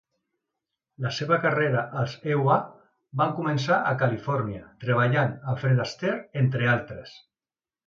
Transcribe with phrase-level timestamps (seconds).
[1.03, 2.55] La seva carrera als EUA
[3.21, 7.17] va començar a Califòrnia, treballant amb Fred Astaire, entre altres.